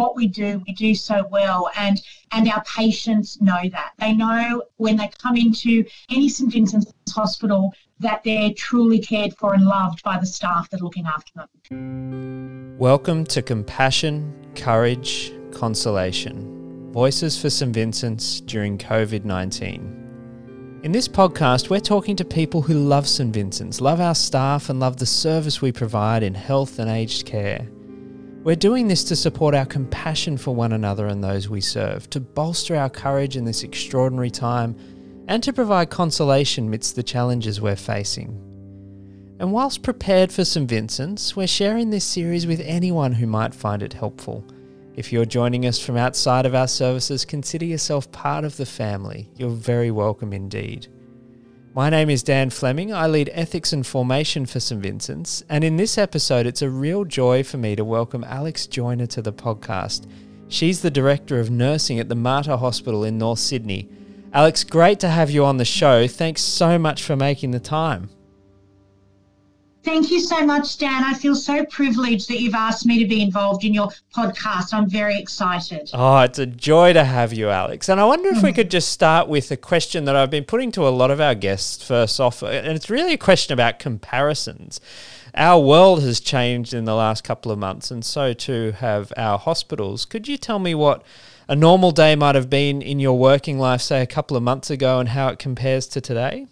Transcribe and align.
what 0.00 0.16
we 0.16 0.26
do, 0.26 0.62
we 0.66 0.72
do 0.72 0.94
so 0.94 1.26
well. 1.30 1.70
And 1.76 2.00
and 2.32 2.48
our 2.48 2.64
patients 2.64 3.40
know 3.40 3.60
that. 3.70 3.92
They 3.98 4.14
know 4.14 4.62
when 4.78 4.96
they 4.96 5.10
come 5.22 5.36
into 5.36 5.84
any 6.10 6.28
St. 6.28 6.50
Vincent's 6.50 6.92
hospital 7.10 7.74
that 7.98 8.22
they're 8.24 8.54
truly 8.54 8.98
cared 8.98 9.36
for 9.36 9.52
and 9.52 9.64
loved 9.64 10.02
by 10.02 10.18
the 10.18 10.24
staff 10.24 10.70
that 10.70 10.80
are 10.80 10.84
looking 10.84 11.04
after 11.06 11.32
them. 11.70 12.78
Welcome 12.78 13.24
to 13.26 13.42
Compassion, 13.42 14.32
Courage, 14.54 15.32
Consolation 15.52 16.92
Voices 16.92 17.40
for 17.40 17.50
St. 17.50 17.72
Vincent's 17.72 18.40
during 18.40 18.78
COVID 18.78 19.26
19. 19.26 20.80
In 20.82 20.92
this 20.92 21.08
podcast, 21.08 21.68
we're 21.68 21.78
talking 21.78 22.16
to 22.16 22.24
people 22.24 22.62
who 22.62 22.72
love 22.72 23.06
St. 23.06 23.34
Vincent's, 23.34 23.82
love 23.82 24.00
our 24.00 24.14
staff, 24.14 24.70
and 24.70 24.80
love 24.80 24.96
the 24.96 25.04
service 25.04 25.60
we 25.60 25.72
provide 25.72 26.22
in 26.22 26.32
health 26.32 26.78
and 26.78 26.90
aged 26.90 27.26
care. 27.26 27.68
We're 28.42 28.56
doing 28.56 28.88
this 28.88 29.04
to 29.04 29.16
support 29.16 29.54
our 29.54 29.66
compassion 29.66 30.38
for 30.38 30.54
one 30.54 30.72
another 30.72 31.08
and 31.08 31.22
those 31.22 31.50
we 31.50 31.60
serve, 31.60 32.08
to 32.08 32.20
bolster 32.20 32.74
our 32.74 32.88
courage 32.88 33.36
in 33.36 33.44
this 33.44 33.62
extraordinary 33.62 34.30
time, 34.30 34.74
and 35.28 35.42
to 35.42 35.52
provide 35.52 35.90
consolation 35.90 36.68
amidst 36.68 36.96
the 36.96 37.02
challenges 37.02 37.60
we're 37.60 37.76
facing. 37.76 38.28
And 39.38 39.52
whilst 39.52 39.82
prepared 39.82 40.32
for 40.32 40.46
St. 40.46 40.66
Vincent's, 40.66 41.36
we're 41.36 41.46
sharing 41.46 41.90
this 41.90 42.06
series 42.06 42.46
with 42.46 42.60
anyone 42.60 43.12
who 43.12 43.26
might 43.26 43.54
find 43.54 43.82
it 43.82 43.92
helpful. 43.92 44.42
If 44.96 45.12
you're 45.12 45.26
joining 45.26 45.66
us 45.66 45.78
from 45.78 45.98
outside 45.98 46.46
of 46.46 46.54
our 46.54 46.68
services, 46.68 47.26
consider 47.26 47.66
yourself 47.66 48.10
part 48.10 48.44
of 48.44 48.56
the 48.56 48.64
family. 48.64 49.28
You're 49.36 49.50
very 49.50 49.90
welcome 49.90 50.32
indeed. 50.32 50.88
My 51.72 51.88
name 51.88 52.10
is 52.10 52.24
Dan 52.24 52.50
Fleming. 52.50 52.92
I 52.92 53.06
lead 53.06 53.30
ethics 53.32 53.72
and 53.72 53.86
formation 53.86 54.44
for 54.44 54.58
St. 54.58 54.82
Vincent's, 54.82 55.44
and 55.48 55.62
in 55.62 55.76
this 55.76 55.98
episode, 55.98 56.44
it's 56.44 56.62
a 56.62 56.68
real 56.68 57.04
joy 57.04 57.44
for 57.44 57.58
me 57.58 57.76
to 57.76 57.84
welcome 57.84 58.24
Alex 58.24 58.66
Joyner 58.66 59.06
to 59.06 59.22
the 59.22 59.32
podcast. 59.32 60.08
She's 60.48 60.82
the 60.82 60.90
Director 60.90 61.38
of 61.38 61.48
Nursing 61.48 62.00
at 62.00 62.08
the 62.08 62.16
Mater 62.16 62.56
Hospital 62.56 63.04
in 63.04 63.18
North 63.18 63.38
Sydney. 63.38 63.88
Alex, 64.32 64.64
great 64.64 64.98
to 64.98 65.08
have 65.08 65.30
you 65.30 65.44
on 65.44 65.58
the 65.58 65.64
show. 65.64 66.08
Thanks 66.08 66.42
so 66.42 66.76
much 66.76 67.04
for 67.04 67.14
making 67.14 67.52
the 67.52 67.60
time. 67.60 68.10
Thank 69.82 70.10
you 70.10 70.20
so 70.20 70.44
much, 70.44 70.76
Dan. 70.76 71.02
I 71.04 71.14
feel 71.14 71.34
so 71.34 71.64
privileged 71.64 72.28
that 72.28 72.40
you've 72.40 72.54
asked 72.54 72.84
me 72.84 72.98
to 72.98 73.08
be 73.08 73.22
involved 73.22 73.64
in 73.64 73.72
your 73.72 73.88
podcast. 74.14 74.74
I'm 74.74 74.88
very 74.88 75.18
excited. 75.18 75.90
Oh, 75.94 76.18
it's 76.20 76.38
a 76.38 76.44
joy 76.44 76.92
to 76.92 77.02
have 77.02 77.32
you, 77.32 77.48
Alex. 77.48 77.88
And 77.88 77.98
I 77.98 78.04
wonder 78.04 78.28
if 78.28 78.42
we 78.42 78.52
mm. 78.52 78.54
could 78.56 78.70
just 78.70 78.90
start 78.90 79.26
with 79.26 79.50
a 79.50 79.56
question 79.56 80.04
that 80.04 80.14
I've 80.14 80.30
been 80.30 80.44
putting 80.44 80.70
to 80.72 80.86
a 80.86 80.90
lot 80.90 81.10
of 81.10 81.18
our 81.18 81.34
guests 81.34 81.82
first 81.82 82.20
off. 82.20 82.42
And 82.42 82.68
it's 82.68 82.90
really 82.90 83.14
a 83.14 83.18
question 83.18 83.54
about 83.54 83.78
comparisons. 83.78 84.82
Our 85.34 85.60
world 85.60 86.02
has 86.02 86.20
changed 86.20 86.74
in 86.74 86.84
the 86.84 86.94
last 86.94 87.24
couple 87.24 87.50
of 87.50 87.58
months, 87.58 87.90
and 87.90 88.04
so 88.04 88.34
too 88.34 88.72
have 88.72 89.12
our 89.16 89.38
hospitals. 89.38 90.04
Could 90.04 90.28
you 90.28 90.36
tell 90.36 90.58
me 90.58 90.74
what 90.74 91.02
a 91.48 91.56
normal 91.56 91.90
day 91.90 92.16
might 92.16 92.34
have 92.34 92.50
been 92.50 92.82
in 92.82 93.00
your 93.00 93.16
working 93.16 93.58
life, 93.58 93.80
say, 93.80 94.02
a 94.02 94.06
couple 94.06 94.36
of 94.36 94.42
months 94.42 94.70
ago, 94.70 94.98
and 94.98 95.10
how 95.10 95.28
it 95.28 95.38
compares 95.38 95.86
to 95.88 96.00
today? 96.00 96.48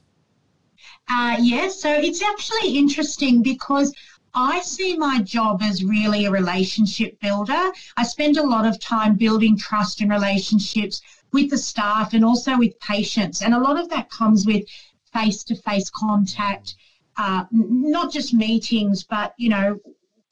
Uh, 1.08 1.36
yes, 1.40 1.80
so 1.80 1.92
it's 1.92 2.22
actually 2.22 2.76
interesting 2.76 3.42
because 3.42 3.94
I 4.34 4.60
see 4.60 4.96
my 4.96 5.20
job 5.22 5.62
as 5.62 5.82
really 5.82 6.26
a 6.26 6.30
relationship 6.30 7.18
builder. 7.20 7.72
I 7.96 8.02
spend 8.04 8.36
a 8.36 8.42
lot 8.42 8.66
of 8.66 8.78
time 8.78 9.16
building 9.16 9.56
trust 9.56 10.00
and 10.00 10.10
relationships 10.10 11.00
with 11.32 11.50
the 11.50 11.58
staff 11.58 12.12
and 12.12 12.24
also 12.24 12.58
with 12.58 12.78
patients. 12.80 13.42
And 13.42 13.54
a 13.54 13.58
lot 13.58 13.80
of 13.80 13.88
that 13.88 14.10
comes 14.10 14.44
with 14.46 14.64
face 15.12 15.42
to 15.44 15.54
face 15.56 15.90
contact, 15.90 16.74
uh, 17.16 17.44
not 17.50 18.12
just 18.12 18.34
meetings, 18.34 19.02
but, 19.04 19.34
you 19.38 19.48
know, 19.48 19.80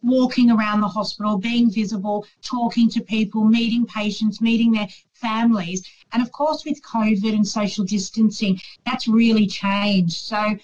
walking 0.02 0.50
around 0.50 0.80
the 0.80 0.88
hospital, 0.88 1.38
being 1.38 1.70
visible, 1.70 2.26
talking 2.42 2.88
to 2.90 3.00
people, 3.00 3.44
meeting 3.44 3.86
patients, 3.86 4.40
meeting 4.40 4.72
their 4.72 4.88
families. 5.14 5.82
And 6.12 6.22
of 6.22 6.32
course, 6.32 6.64
with 6.64 6.82
COVID 6.82 7.34
and 7.34 7.46
social 7.46 7.84
distancing, 7.84 8.60
that's 8.84 9.08
really 9.08 9.46
changed. 9.46 10.14
So, 10.14 10.56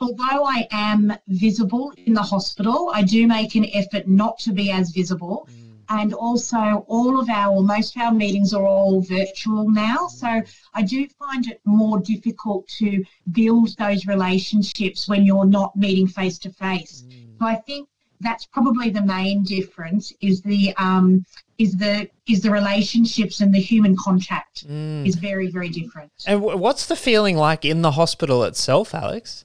although 0.00 0.44
I 0.44 0.66
am 0.70 1.12
visible 1.28 1.92
in 1.96 2.14
the 2.14 2.22
hospital, 2.22 2.90
I 2.94 3.02
do 3.02 3.26
make 3.26 3.54
an 3.54 3.66
effort 3.74 4.08
not 4.08 4.38
to 4.40 4.52
be 4.52 4.70
as 4.70 4.90
visible. 4.90 5.48
Mm. 5.50 5.64
And 5.88 6.14
also, 6.14 6.84
all 6.88 7.20
of 7.20 7.28
our, 7.28 7.60
most 7.60 7.94
of 7.96 8.02
our 8.02 8.12
meetings 8.12 8.54
are 8.54 8.66
all 8.66 9.02
virtual 9.02 9.70
now. 9.70 10.06
So 10.08 10.42
I 10.72 10.82
do 10.82 11.06
find 11.18 11.46
it 11.46 11.60
more 11.64 12.00
difficult 12.00 12.66
to 12.78 13.04
build 13.32 13.76
those 13.76 14.06
relationships 14.06 15.08
when 15.08 15.24
you're 15.24 15.44
not 15.44 15.76
meeting 15.76 16.06
face 16.06 16.38
to 16.40 16.50
face. 16.50 17.04
So 17.38 17.46
I 17.46 17.56
think 17.56 17.88
that's 18.20 18.46
probably 18.46 18.90
the 18.90 19.02
main 19.02 19.42
difference 19.44 20.12
is 20.20 20.42
the 20.42 20.74
um, 20.76 21.24
is 21.58 21.76
the 21.76 22.08
is 22.28 22.40
the 22.40 22.50
relationships 22.50 23.40
and 23.40 23.54
the 23.54 23.60
human 23.60 23.96
contact 23.96 24.66
mm. 24.66 25.06
is 25.06 25.16
very 25.16 25.50
very 25.50 25.68
different. 25.68 26.12
And 26.26 26.42
what's 26.42 26.86
the 26.86 26.96
feeling 26.96 27.36
like 27.36 27.64
in 27.64 27.82
the 27.82 27.92
hospital 27.92 28.44
itself, 28.44 28.94
Alex? 28.94 29.44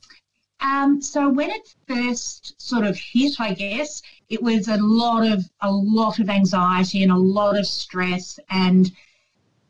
Um, 0.61 1.01
so 1.01 1.29
when 1.29 1.49
it 1.49 1.73
first 1.87 2.61
sort 2.61 2.85
of 2.85 2.97
hit, 2.97 3.39
I 3.39 3.53
guess 3.53 4.01
it 4.27 4.41
was 4.41 4.67
a 4.67 4.77
lot 4.77 5.25
of 5.25 5.49
a 5.61 5.71
lot 5.71 6.19
of 6.19 6.29
anxiety 6.29 7.03
and 7.03 7.11
a 7.11 7.17
lot 7.17 7.57
of 7.57 7.65
stress, 7.65 8.39
and 8.49 8.91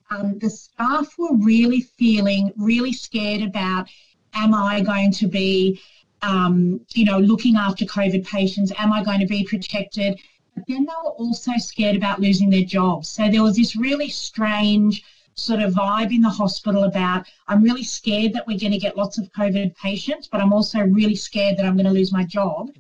um, 0.09 0.39
the 0.39 0.49
staff 0.49 1.13
were 1.17 1.35
really 1.35 1.81
feeling 1.81 2.51
really 2.57 2.93
scared 2.93 3.41
about: 3.43 3.87
Am 4.33 4.53
I 4.53 4.81
going 4.81 5.11
to 5.13 5.27
be 5.27 5.79
um, 6.21 6.81
you 6.93 7.05
know, 7.05 7.19
looking 7.19 7.55
after 7.55 7.85
COVID 7.85 8.25
patients? 8.25 8.71
Am 8.77 8.91
I 8.91 9.03
going 9.03 9.19
to 9.19 9.25
be 9.25 9.43
protected? 9.43 10.19
But 10.55 10.65
then 10.67 10.85
they 10.85 10.93
were 11.03 11.11
also 11.11 11.53
scared 11.57 11.95
about 11.95 12.19
losing 12.19 12.49
their 12.49 12.63
jobs. 12.63 13.07
So 13.09 13.29
there 13.29 13.43
was 13.43 13.55
this 13.55 13.75
really 13.75 14.09
strange 14.09 15.03
sort 15.35 15.61
of 15.61 15.73
vibe 15.73 16.13
in 16.13 16.21
the 16.21 16.29
hospital 16.29 16.83
about 16.83 17.25
I'm 17.47 17.63
really 17.63 17.83
scared 17.83 18.33
that 18.33 18.45
we're 18.45 18.59
going 18.59 18.73
to 18.73 18.77
get 18.77 18.97
lots 18.97 19.17
of 19.17 19.31
COVID 19.31 19.75
patients, 19.77 20.27
but 20.27 20.41
I'm 20.41 20.51
also 20.51 20.79
really 20.79 21.15
scared 21.15 21.57
that 21.57 21.65
I'm 21.65 21.75
going 21.75 21.85
to 21.85 21.93
lose 21.93 22.11
my 22.11 22.25
job. 22.25 22.71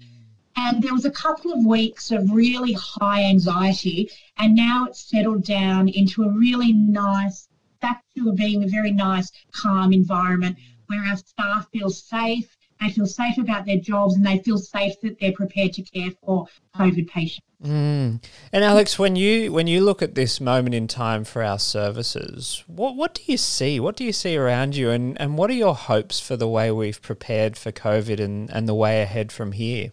And 0.57 0.83
there 0.83 0.93
was 0.93 1.05
a 1.05 1.11
couple 1.11 1.53
of 1.53 1.65
weeks 1.65 2.11
of 2.11 2.31
really 2.31 2.73
high 2.73 3.23
anxiety, 3.23 4.09
and 4.37 4.55
now 4.55 4.87
it's 4.87 4.99
settled 4.99 5.45
down 5.45 5.87
into 5.87 6.23
a 6.23 6.29
really 6.29 6.73
nice, 6.73 7.47
back 7.79 8.03
to 8.17 8.33
being 8.33 8.63
a 8.63 8.67
very 8.67 8.91
nice, 8.91 9.31
calm 9.53 9.93
environment 9.93 10.57
where 10.87 11.05
our 11.05 11.15
staff 11.15 11.69
feel 11.71 11.89
safe 11.89 12.57
they 12.79 12.89
feel 12.89 13.05
safe 13.05 13.37
about 13.37 13.65
their 13.65 13.77
jobs 13.77 14.15
and 14.15 14.25
they 14.25 14.39
feel 14.39 14.57
safe 14.57 14.99
that 15.01 15.19
they're 15.19 15.33
prepared 15.33 15.73
to 15.73 15.81
care 15.81 16.11
for 16.23 16.47
COVID 16.75 17.07
patients. 17.07 17.45
Mm. 17.63 18.23
And 18.53 18.63
Alex, 18.63 18.97
when 18.97 19.17
you 19.17 19.51
when 19.51 19.67
you 19.67 19.81
look 19.81 20.01
at 20.01 20.15
this 20.15 20.39
moment 20.39 20.75
in 20.75 20.87
time 20.87 21.25
for 21.25 21.43
our 21.43 21.59
services, 21.59 22.63
what 22.67 22.95
what 22.95 23.13
do 23.13 23.21
you 23.25 23.37
see? 23.37 23.79
What 23.81 23.97
do 23.97 24.05
you 24.05 24.13
see 24.13 24.37
around 24.37 24.77
you, 24.77 24.89
and 24.91 25.19
and 25.19 25.37
what 25.37 25.49
are 25.49 25.53
your 25.65 25.75
hopes 25.75 26.21
for 26.21 26.37
the 26.37 26.47
way 26.47 26.71
we've 26.71 27.01
prepared 27.01 27.57
for 27.57 27.71
COVID 27.73 28.19
and 28.21 28.49
and 28.51 28.67
the 28.67 28.73
way 28.73 29.01
ahead 29.01 29.31
from 29.33 29.51
here? 29.51 29.91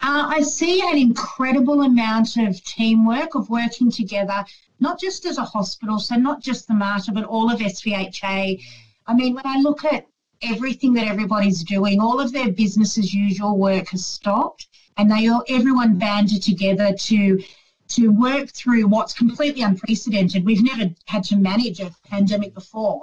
Uh, 0.00 0.26
I 0.28 0.42
see 0.42 0.80
an 0.80 0.96
incredible 0.96 1.82
amount 1.82 2.36
of 2.36 2.62
teamwork, 2.62 3.34
of 3.34 3.50
working 3.50 3.90
together, 3.90 4.44
not 4.78 5.00
just 5.00 5.26
as 5.26 5.38
a 5.38 5.44
hospital, 5.44 5.98
so 5.98 6.14
not 6.14 6.40
just 6.40 6.68
the 6.68 6.74
Mater, 6.74 7.10
but 7.10 7.24
all 7.24 7.50
of 7.50 7.58
SVHA. 7.58 8.62
I 9.08 9.14
mean, 9.14 9.34
when 9.34 9.46
I 9.46 9.58
look 9.58 9.84
at 9.84 10.06
everything 10.42 10.92
that 10.94 11.06
everybody's 11.06 11.64
doing, 11.64 12.00
all 12.00 12.20
of 12.20 12.32
their 12.32 12.50
business 12.52 12.98
as 12.98 13.12
usual 13.12 13.58
work 13.58 13.88
has 13.88 14.04
stopped, 14.04 14.68
and 14.96 15.10
they 15.10 15.28
all 15.28 15.44
everyone 15.48 15.98
banded 15.98 16.42
together 16.42 16.92
to 16.92 17.42
to 17.88 18.08
work 18.08 18.50
through 18.50 18.86
what's 18.86 19.14
completely 19.14 19.62
unprecedented. 19.62 20.44
We've 20.44 20.62
never 20.62 20.90
had 21.06 21.24
to 21.24 21.36
manage 21.36 21.80
a 21.80 21.94
pandemic 22.04 22.54
before, 22.54 23.00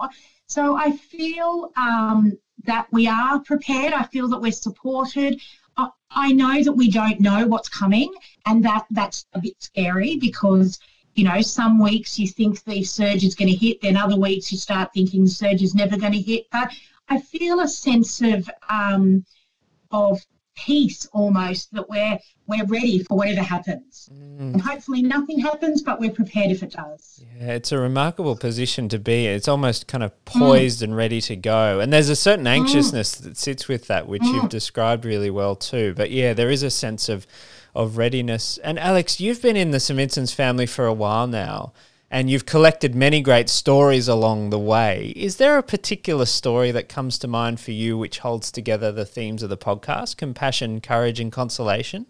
so 0.48 0.76
I 0.76 0.92
feel 0.92 1.72
um, 1.76 2.38
that 2.66 2.88
we 2.92 3.08
are 3.08 3.40
prepared. 3.40 3.94
I 3.94 4.04
feel 4.04 4.28
that 4.30 4.42
we're 4.42 4.52
supported. 4.52 5.42
I, 6.18 6.32
know 6.32 6.64
that 6.64 6.72
we 6.72 6.90
don't 6.90 7.20
know 7.20 7.46
what's 7.46 7.68
coming, 7.68 8.14
and 8.46 8.64
that 8.64 8.86
that's 8.92 9.26
a 9.34 9.42
bit 9.42 9.56
scary 9.60 10.16
because 10.16 10.80
you 11.16 11.24
know, 11.24 11.42
some 11.42 11.80
weeks 11.80 12.20
you 12.20 12.28
think 12.28 12.62
the 12.66 12.84
surge 12.84 13.24
is 13.24 13.36
going 13.36 13.50
to 13.50 13.58
hit, 13.58 13.82
then 13.82 13.96
other 13.96 14.18
weeks 14.18 14.52
you 14.52 14.58
start 14.58 14.92
thinking 14.94 15.24
the 15.24 15.30
surge 15.30 15.62
is 15.62 15.74
never 15.74 15.98
going 15.98 16.12
to 16.12 16.22
hit. 16.22 16.46
But 16.52 16.72
I 17.10 17.20
feel 17.20 17.60
a 17.60 17.68
sense 17.68 18.22
of 18.22 18.50
um, 18.70 19.26
of 19.92 20.20
peace 20.56 21.06
almost 21.12 21.72
that 21.74 21.88
we're 21.90 22.18
we're 22.48 22.66
ready 22.66 23.04
for 23.04 23.18
whatever 23.18 23.42
happens. 23.42 24.10
Mm. 24.14 24.54
And 24.54 24.62
hopefully 24.62 25.02
nothing 25.02 25.40
happens, 25.40 25.82
but 25.82 26.00
we're 26.00 26.12
prepared 26.12 26.52
if 26.52 26.64
it 26.64 26.72
does. 26.72 27.24
Yeah, 27.40 27.54
it's 27.54 27.72
a 27.72 27.80
remarkable 27.80 28.36
position 28.36 28.88
to 28.90 29.00
be. 29.00 29.26
It's 29.26 29.48
almost 29.48 29.88
kind 29.88 30.04
of 30.04 30.26
poised 30.26 30.80
mm. 30.80 30.84
and 30.84 30.96
ready 30.96 31.22
to 31.22 31.36
go. 31.36 31.80
And 31.80 31.92
there's 31.92 32.10
a 32.10 32.16
certain 32.16 32.46
mm. 32.46 32.50
anxiousness 32.50 33.16
mm. 33.16 33.24
that 33.24 33.38
sits 33.38 33.68
with 33.68 33.88
that, 33.88 34.08
which 34.08 34.24
you've 34.24 34.44
mm. 34.44 34.50
described 34.50 35.06
really 35.06 35.32
well 35.32 35.56
too. 35.56 35.94
But 35.96 36.12
yeah, 36.12 36.34
there 36.34 36.50
is 36.50 36.64
a 36.64 36.72
sense 36.72 37.10
of 37.10 37.28
of 37.74 37.98
readiness. 37.98 38.58
And 38.60 38.80
Alex, 38.80 39.20
you've 39.20 39.42
been 39.42 39.58
in 39.58 39.72
the 39.72 39.82
St. 39.82 39.98
Vincent's 39.98 40.34
family 40.34 40.66
for 40.66 40.86
a 40.86 40.94
while 40.94 41.28
now 41.28 41.74
and 42.12 42.30
you've 42.30 42.46
collected 42.46 42.96
many 42.96 43.22
great 43.22 43.50
stories 43.50 44.08
along 44.08 44.50
the 44.50 44.60
way. 44.60 45.14
Is 45.16 45.38
there 45.38 45.58
a 45.58 45.64
particular 45.64 46.26
story 46.26 46.72
that 46.72 46.90
comes 46.90 47.18
to 47.20 47.28
mind 47.28 47.60
for 47.60 47.72
you 47.72 47.98
which 47.98 48.20
holds 48.20 48.52
together 48.52 48.92
the 48.92 49.06
themes 49.06 49.44
of 49.44 49.50
the 49.50 49.58
podcast 49.58 50.18
compassion, 50.18 50.82
courage, 50.82 51.20
and 51.20 51.32
consolation? 51.32 52.06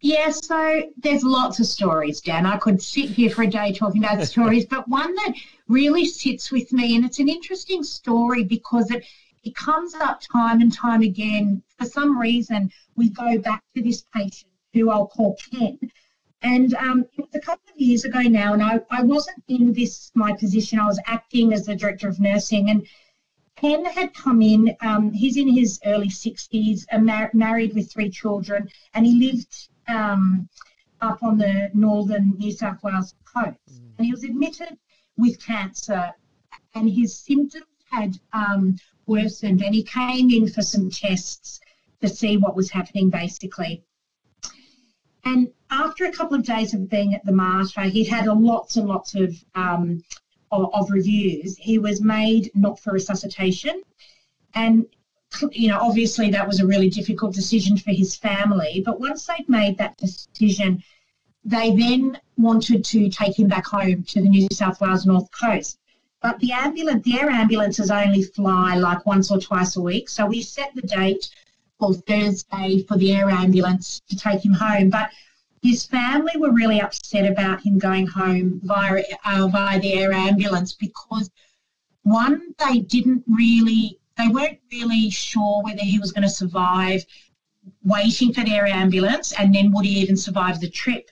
Yeah, 0.00 0.30
so 0.30 0.82
there's 0.98 1.24
lots 1.24 1.58
of 1.58 1.66
stories, 1.66 2.20
Dan. 2.20 2.46
I 2.46 2.58
could 2.58 2.82
sit 2.82 3.08
here 3.08 3.30
for 3.30 3.42
a 3.42 3.46
day 3.46 3.72
talking 3.72 4.04
about 4.04 4.26
stories, 4.28 4.66
but 4.66 4.88
one 4.88 5.14
that 5.14 5.34
really 5.68 6.04
sits 6.04 6.52
with 6.52 6.72
me, 6.72 6.96
and 6.96 7.04
it's 7.04 7.18
an 7.18 7.28
interesting 7.28 7.82
story 7.82 8.44
because 8.44 8.90
it 8.90 9.04
it 9.44 9.54
comes 9.54 9.94
up 9.94 10.20
time 10.20 10.60
and 10.60 10.72
time 10.72 11.02
again. 11.02 11.62
For 11.78 11.86
some 11.86 12.18
reason, 12.18 12.70
we 12.96 13.10
go 13.10 13.38
back 13.38 13.62
to 13.76 13.82
this 13.82 14.04
patient 14.14 14.50
who 14.74 14.90
I'll 14.90 15.06
call 15.06 15.36
Ken. 15.36 15.78
And 16.42 16.74
um, 16.74 17.06
it 17.16 17.22
was 17.22 17.34
a 17.34 17.40
couple 17.40 17.72
of 17.72 17.80
years 17.80 18.04
ago 18.04 18.20
now, 18.20 18.52
and 18.52 18.62
I, 18.62 18.80
I 18.90 19.02
wasn't 19.02 19.42
in 19.48 19.72
this 19.72 20.10
my 20.14 20.34
position. 20.34 20.78
I 20.78 20.86
was 20.86 21.00
acting 21.06 21.52
as 21.52 21.66
the 21.66 21.74
director 21.74 22.08
of 22.08 22.20
nursing, 22.20 22.70
and 22.70 22.86
Ken 23.56 23.84
had 23.86 24.12
come 24.14 24.42
in. 24.42 24.76
Um, 24.82 25.12
he's 25.12 25.36
in 25.38 25.48
his 25.48 25.80
early 25.86 26.08
60s, 26.08 26.84
mar- 27.00 27.30
married 27.32 27.74
with 27.74 27.90
three 27.90 28.10
children, 28.10 28.68
and 28.92 29.06
he 29.06 29.32
lived 29.32 29.68
um, 29.88 30.48
up 31.00 31.22
on 31.22 31.38
the 31.38 31.70
northern 31.72 32.34
New 32.38 32.52
South 32.52 32.82
Wales 32.82 33.14
coast. 33.24 33.56
Mm. 33.72 33.92
And 33.98 34.06
he 34.06 34.12
was 34.12 34.24
admitted 34.24 34.76
with 35.16 35.44
cancer, 35.44 36.12
and 36.74 36.88
his 36.88 37.18
symptoms 37.18 37.64
had 37.90 38.18
um, 38.34 38.76
worsened, 39.06 39.62
and 39.62 39.74
he 39.74 39.82
came 39.82 40.30
in 40.30 40.48
for 40.48 40.62
some 40.62 40.90
tests 40.90 41.60
to 42.02 42.08
see 42.08 42.36
what 42.36 42.56
was 42.56 42.70
happening, 42.70 43.08
basically. 43.08 43.82
And 45.24 45.48
after 45.70 46.04
a 46.04 46.12
couple 46.12 46.36
of 46.36 46.44
days 46.44 46.74
of 46.74 46.88
being 46.88 47.14
at 47.14 47.24
the 47.24 47.32
Mater, 47.32 47.82
he'd 47.82 48.08
had 48.08 48.26
lots 48.26 48.76
and 48.76 48.88
lots 48.88 49.14
of, 49.14 49.34
um, 49.54 50.02
of, 50.50 50.70
of 50.74 50.90
reviews. 50.90 51.56
He 51.56 51.78
was 51.78 52.00
made 52.00 52.50
not 52.54 52.78
for 52.78 52.92
resuscitation, 52.92 53.82
and 54.54 54.86
you 55.52 55.68
know, 55.68 55.78
obviously 55.80 56.30
that 56.30 56.46
was 56.46 56.60
a 56.60 56.66
really 56.66 56.88
difficult 56.88 57.34
decision 57.34 57.76
for 57.76 57.92
his 57.92 58.16
family. 58.16 58.82
But 58.84 59.00
once 59.00 59.26
they'd 59.26 59.48
made 59.48 59.76
that 59.78 59.96
decision, 59.98 60.82
they 61.44 61.74
then 61.74 62.18
wanted 62.36 62.84
to 62.86 63.08
take 63.08 63.38
him 63.38 63.48
back 63.48 63.66
home 63.66 64.02
to 64.04 64.22
the 64.22 64.28
New 64.28 64.48
South 64.52 64.80
Wales 64.80 65.06
North 65.06 65.28
Coast. 65.30 65.78
But 66.22 66.38
the 66.40 66.52
ambulance, 66.52 67.04
the 67.04 67.20
air 67.20 67.30
ambulances 67.30 67.90
only 67.90 68.22
fly 68.22 68.76
like 68.76 69.04
once 69.06 69.30
or 69.30 69.38
twice 69.38 69.76
a 69.76 69.80
week. 69.80 70.08
So 70.08 70.26
we 70.26 70.42
set 70.42 70.74
the 70.74 70.82
date 70.82 71.28
for 71.78 71.94
Thursday 71.94 72.82
for 72.88 72.96
the 72.96 73.12
air 73.12 73.28
ambulance 73.30 74.00
to 74.08 74.16
take 74.16 74.44
him 74.44 74.52
home. 74.52 74.90
But 74.90 75.10
his 75.66 75.84
family 75.84 76.32
were 76.36 76.52
really 76.52 76.80
upset 76.80 77.30
about 77.30 77.60
him 77.60 77.78
going 77.78 78.06
home 78.06 78.60
via, 78.62 79.02
uh, 79.24 79.48
via 79.48 79.80
the 79.80 79.94
air 79.94 80.12
ambulance 80.12 80.72
because 80.72 81.30
one, 82.02 82.54
they 82.58 82.78
didn't 82.80 83.24
really, 83.26 83.98
they 84.16 84.28
weren't 84.28 84.60
really 84.70 85.10
sure 85.10 85.62
whether 85.64 85.82
he 85.82 85.98
was 85.98 86.12
going 86.12 86.22
to 86.22 86.30
survive 86.30 87.04
waiting 87.82 88.32
for 88.32 88.44
the 88.44 88.54
air 88.54 88.66
ambulance 88.66 89.32
and 89.32 89.52
then 89.52 89.72
would 89.72 89.84
he 89.84 89.98
even 89.98 90.16
survive 90.16 90.60
the 90.60 90.70
trip. 90.70 91.10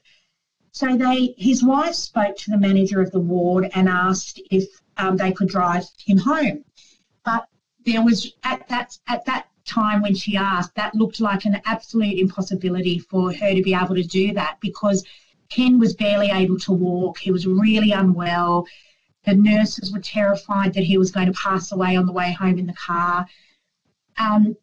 So 0.71 0.97
they, 0.97 1.35
his 1.37 1.65
wife 1.65 1.95
spoke 1.95 2.37
to 2.37 2.51
the 2.51 2.59
manager 2.59 3.01
of 3.01 3.11
the 3.11 3.21
ward 3.21 3.71
and 3.75 3.89
asked 3.89 4.41
if 4.51 4.81
um, 4.97 5.17
they 5.17 5.33
could 5.33 5.49
drive 5.49 5.85
him 5.99 6.19
home. 6.19 6.65
But 7.25 7.49
there 7.85 8.05
was 8.05 8.33
at 8.45 8.69
that 8.69 8.99
at 9.09 9.25
that 9.27 9.49
time 9.67 10.03
when 10.03 10.15
she 10.15 10.37
asked, 10.37 10.75
that 10.75 10.95
looked 10.95 11.21
like 11.21 11.45
an 11.45 11.61
absolute 11.65 12.19
impossibility 12.19 12.99
for 12.99 13.33
her 13.33 13.55
to 13.55 13.63
be 13.63 13.75
able 13.75 13.95
to 13.95 14.03
do 14.05 14.33
that 14.33 14.59
because 14.61 15.05
Ken 15.49 15.79
was 15.79 15.95
barely 15.95 16.31
able 16.31 16.59
to 16.61 16.73
walk. 16.73 17.19
He 17.19 17.31
was 17.31 17.47
really 17.47 17.93
unwell. 17.93 18.67
The 19.25 19.35
nurses 19.35 19.93
were 19.93 20.01
terrified 20.01 20.75
that 20.75 20.85
he 20.85 20.99
was 20.99 21.11
going 21.11 21.27
to 21.27 21.33
pass 21.33 21.73
away 21.73 21.97
on 21.97 22.07
the 22.07 22.13
way 22.13 22.33
home 22.33 22.59
in 22.59 22.67
the 22.67 22.75
car. 22.75 23.27
Um, 24.19 24.57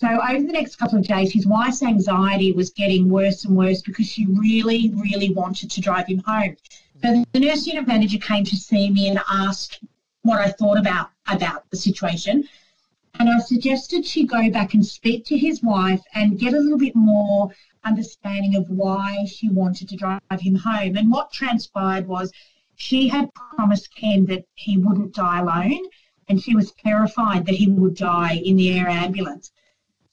so 0.00 0.08
over 0.08 0.42
the 0.42 0.52
next 0.52 0.76
couple 0.76 0.98
of 0.98 1.06
days, 1.06 1.32
his 1.32 1.46
wife's 1.46 1.82
anxiety 1.82 2.52
was 2.52 2.70
getting 2.70 3.08
worse 3.08 3.44
and 3.44 3.56
worse 3.56 3.80
because 3.80 4.06
she 4.06 4.26
really, 4.26 4.92
really 4.96 5.32
wanted 5.32 5.70
to 5.70 5.80
drive 5.80 6.06
him 6.06 6.18
home. 6.26 6.56
So 7.02 7.24
the 7.32 7.40
nurse 7.40 7.66
unit 7.66 7.86
manager 7.86 8.18
came 8.18 8.44
to 8.44 8.56
see 8.56 8.90
me 8.90 9.08
and 9.08 9.20
asked 9.30 9.80
what 10.22 10.40
I 10.40 10.50
thought 10.50 10.78
about 10.78 11.10
about 11.28 11.68
the 11.70 11.76
situation. 11.76 12.48
And 13.18 13.28
I 13.30 13.38
suggested 13.38 14.04
she 14.04 14.26
go 14.26 14.50
back 14.50 14.74
and 14.74 14.84
speak 14.84 15.24
to 15.26 15.38
his 15.38 15.62
wife 15.62 16.02
and 16.14 16.38
get 16.38 16.52
a 16.52 16.58
little 16.58 16.78
bit 16.78 16.96
more 16.96 17.50
understanding 17.84 18.56
of 18.56 18.68
why 18.68 19.24
she 19.26 19.48
wanted 19.48 19.88
to 19.88 19.96
drive 19.96 20.20
him 20.40 20.56
home. 20.56 20.96
And 20.96 21.10
what 21.10 21.32
transpired 21.32 22.06
was 22.08 22.32
she 22.76 23.08
had 23.08 23.32
promised 23.34 23.94
Ken 23.94 24.26
that 24.26 24.44
he 24.54 24.78
wouldn't 24.78 25.14
die 25.14 25.40
alone, 25.40 25.84
and 26.28 26.42
she 26.42 26.56
was 26.56 26.72
terrified 26.72 27.46
that 27.46 27.54
he 27.54 27.68
would 27.68 27.94
die 27.94 28.42
in 28.44 28.56
the 28.56 28.76
air 28.76 28.88
ambulance. 28.88 29.52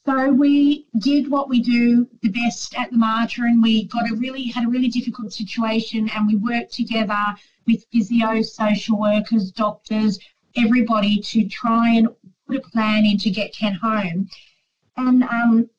So 0.06 0.32
we 0.32 0.88
did 0.98 1.30
what 1.30 1.50
we 1.50 1.62
do 1.62 2.08
the 2.22 2.30
best 2.30 2.76
at 2.78 2.92
the 2.92 2.98
Mater, 2.98 3.46
and 3.46 3.62
we 3.62 3.86
got 3.86 4.10
a 4.10 4.16
really 4.16 4.44
had 4.44 4.66
a 4.66 4.70
really 4.70 4.90
difficult 4.90 5.34
situation, 5.34 6.10
and 6.10 6.28
we 6.28 6.36
worked 6.36 6.74
together 6.74 7.24
with 7.66 7.90
physios, 7.92 8.46
social 8.46 9.00
workers, 9.00 9.52
doctors, 9.52 10.20
everybody 10.56 11.20
to 11.22 11.48
try 11.48 11.94
and 11.94 12.10
put 12.52 12.66
a 12.66 12.70
plan 12.70 13.06
in 13.06 13.18
to 13.18 13.30
get 13.30 13.56
Ken 13.56 13.74
home. 13.74 14.30
And 14.98 15.24
um, 15.24 15.70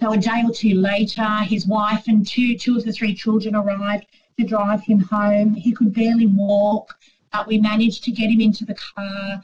so 0.00 0.12
a 0.12 0.16
day 0.16 0.42
or 0.44 0.52
two 0.52 0.74
later, 0.74 1.28
his 1.40 1.66
wife 1.66 2.04
and 2.08 2.26
two 2.26 2.56
two 2.56 2.76
of 2.76 2.84
the 2.84 2.92
three 2.92 3.14
children 3.14 3.54
arrived 3.54 4.06
to 4.38 4.46
drive 4.46 4.82
him 4.82 5.00
home. 5.00 5.54
He 5.54 5.72
could 5.72 5.92
barely 5.92 6.26
walk, 6.26 6.94
but 7.32 7.46
we 7.46 7.58
managed 7.58 8.04
to 8.04 8.10
get 8.12 8.30
him 8.30 8.40
into 8.40 8.64
the 8.64 8.74
car. 8.74 9.42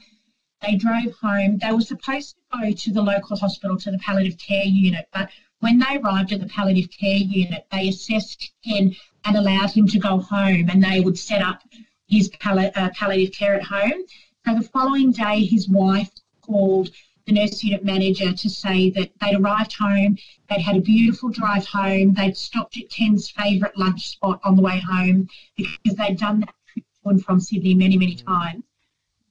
They 0.61 0.75
drove 0.75 1.13
home. 1.21 1.57
They 1.57 1.71
were 1.71 1.81
supposed 1.81 2.35
to 2.35 2.59
go 2.59 2.71
to 2.71 2.93
the 2.93 3.01
local 3.01 3.37
hospital 3.37 3.77
to 3.77 3.91
the 3.91 3.97
palliative 3.99 4.39
care 4.39 4.65
unit, 4.65 5.07
but 5.13 5.29
when 5.59 5.79
they 5.79 5.97
arrived 5.97 6.33
at 6.33 6.41
the 6.41 6.47
palliative 6.47 6.89
care 6.91 7.15
unit, 7.15 7.65
they 7.71 7.87
assessed 7.87 8.51
Ken 8.65 8.95
and 9.25 9.35
allowed 9.37 9.71
him 9.71 9.87
to 9.87 9.99
go 9.99 10.19
home, 10.19 10.69
and 10.69 10.83
they 10.83 10.99
would 11.01 11.17
set 11.17 11.41
up 11.41 11.61
his 12.07 12.29
palli- 12.41 12.75
uh, 12.75 12.89
palliative 12.89 13.33
care 13.33 13.55
at 13.55 13.63
home. 13.63 14.03
So 14.45 14.55
the 14.55 14.69
following 14.75 15.11
day, 15.11 15.45
his 15.45 15.69
wife 15.69 16.09
called 16.45 16.89
the 17.25 17.31
nurse 17.31 17.63
unit 17.63 17.85
manager 17.85 18.33
to 18.33 18.49
say 18.49 18.89
that 18.91 19.11
they'd 19.21 19.35
arrived 19.35 19.73
home, 19.73 20.17
they'd 20.49 20.61
had 20.61 20.75
a 20.75 20.81
beautiful 20.81 21.29
drive 21.29 21.65
home, 21.65 22.13
they'd 22.13 22.35
stopped 22.35 22.77
at 22.77 22.89
Ken's 22.89 23.29
favourite 23.29 23.77
lunch 23.77 24.09
spot 24.09 24.41
on 24.43 24.55
the 24.55 24.61
way 24.61 24.79
home 24.79 25.27
because 25.55 25.95
they'd 25.95 26.17
done 26.17 26.41
that 26.41 26.53
trip 26.67 26.85
to 27.03 27.09
and 27.09 27.23
from 27.23 27.39
Sydney 27.39 27.73
many, 27.73 27.97
many 27.97 28.15
times. 28.15 28.63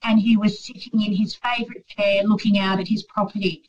And 0.02 0.18
he 0.18 0.36
was 0.36 0.64
sitting 0.64 1.02
in 1.02 1.12
his 1.14 1.34
favourite 1.34 1.86
chair 1.86 2.24
looking 2.24 2.58
out 2.58 2.80
at 2.80 2.88
his 2.88 3.02
property. 3.04 3.62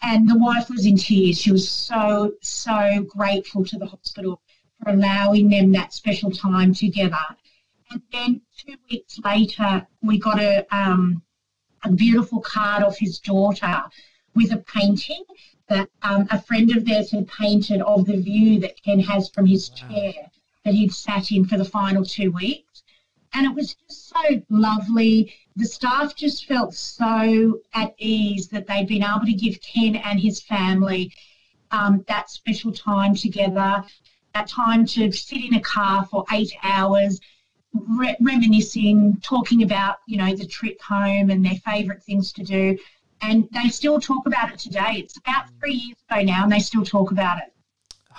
And 0.00 0.28
the 0.28 0.38
wife 0.38 0.70
was 0.70 0.86
in 0.86 0.96
tears. 0.96 1.40
She 1.40 1.50
was 1.50 1.68
so, 1.68 2.32
so 2.40 3.04
grateful 3.08 3.64
to 3.64 3.78
the 3.78 3.86
hospital 3.86 4.40
for 4.80 4.92
allowing 4.92 5.50
them 5.50 5.72
that 5.72 5.92
special 5.92 6.30
time 6.30 6.72
together. 6.72 7.16
And 7.90 8.02
then 8.12 8.40
two 8.56 8.76
weeks 8.90 9.18
later, 9.24 9.86
we 10.02 10.18
got 10.18 10.40
a, 10.40 10.64
um, 10.74 11.22
a 11.88 11.92
beautiful 11.92 12.40
card 12.40 12.82
of 12.82 12.96
his 12.98 13.18
daughter 13.18 13.82
with 14.34 14.52
a 14.52 14.58
painting 14.58 15.24
that 15.68 15.88
um, 16.02 16.26
a 16.30 16.40
friend 16.40 16.70
of 16.76 16.84
theirs 16.84 17.10
had 17.10 17.26
painted 17.28 17.80
of 17.82 18.06
the 18.06 18.20
view 18.20 18.60
that 18.60 18.82
Ken 18.82 19.00
has 19.00 19.28
from 19.30 19.46
his 19.46 19.70
wow. 19.70 19.88
chair 19.88 20.12
that 20.64 20.74
he'd 20.74 20.92
sat 20.92 21.32
in 21.32 21.44
for 21.46 21.56
the 21.56 21.64
final 21.64 22.04
two 22.04 22.30
weeks. 22.32 22.82
And 23.32 23.46
it 23.46 23.54
was 23.54 23.74
just 23.74 24.08
so 24.08 24.42
lovely. 24.48 25.32
The 25.56 25.66
staff 25.66 26.14
just 26.14 26.46
felt 26.46 26.74
so 26.74 27.60
at 27.74 27.94
ease 27.98 28.48
that 28.48 28.66
they'd 28.66 28.88
been 28.88 29.02
able 29.02 29.26
to 29.26 29.32
give 29.32 29.60
Ken 29.60 29.96
and 29.96 30.20
his 30.20 30.40
family 30.40 31.12
um, 31.70 32.04
that 32.08 32.30
special 32.30 32.72
time 32.72 33.14
together, 33.14 33.84
that 34.34 34.48
time 34.48 34.86
to 34.86 35.12
sit 35.12 35.44
in 35.44 35.54
a 35.54 35.60
car 35.60 36.06
for 36.06 36.24
eight 36.32 36.52
hours 36.62 37.20
re- 37.72 38.16
reminiscing, 38.20 39.18
talking 39.22 39.62
about, 39.62 39.98
you 40.06 40.16
know, 40.16 40.34
the 40.34 40.46
trip 40.46 40.80
home 40.80 41.30
and 41.30 41.44
their 41.44 41.56
favourite 41.64 42.02
things 42.02 42.32
to 42.32 42.42
do. 42.42 42.78
And 43.20 43.48
they 43.52 43.68
still 43.68 44.00
talk 44.00 44.26
about 44.26 44.52
it 44.52 44.58
today. 44.58 44.92
It's 44.96 45.16
about 45.16 45.46
mm. 45.46 45.60
three 45.60 45.74
years 45.74 45.96
ago 46.08 46.22
now, 46.22 46.44
and 46.44 46.52
they 46.52 46.60
still 46.60 46.84
talk 46.84 47.10
about 47.10 47.38
it. 47.38 47.52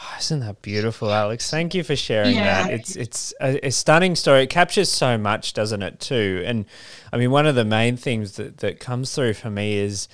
Oh, 0.01 0.15
isn't 0.17 0.39
that 0.39 0.61
beautiful, 0.61 1.11
Alex? 1.11 1.49
Thank 1.49 1.73
you 1.73 1.83
for 1.83 1.95
sharing 1.95 2.35
yeah. 2.35 2.63
that. 2.63 2.73
It's 2.73 2.95
it's 2.95 3.33
a, 3.41 3.67
a, 3.67 3.71
stunning 3.71 4.15
story. 4.15 4.43
It 4.43 4.49
captures 4.49 4.89
so 4.89 5.17
much, 5.17 5.53
doesn't 5.53 5.81
it? 5.81 5.99
Too, 5.99 6.41
and 6.45 6.65
I 7.11 7.17
mean, 7.17 7.31
one 7.31 7.45
of 7.45 7.55
the 7.55 7.65
main 7.65 7.97
things 7.97 8.37
that 8.37 8.57
that 8.57 8.79
comes 8.79 9.13
through 9.13 9.33
for 9.33 9.49
me 9.49 9.77
is 9.77 10.07